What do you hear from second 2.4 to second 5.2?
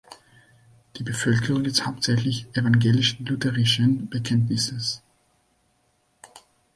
evangelisch-lutherischen Bekenntnisses.